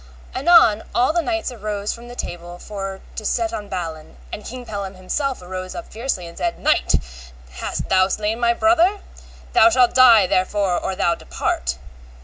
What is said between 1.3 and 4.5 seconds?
arose from the table for to set on Balin, and